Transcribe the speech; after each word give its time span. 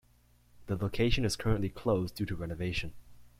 The 0.65 0.75
location 0.75 1.25
is 1.25 1.35
currently 1.35 1.69
closed 1.69 2.15
due 2.15 2.25
to 2.25 2.35
renovation. 2.35 2.95